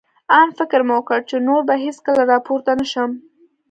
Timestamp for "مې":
0.87-0.93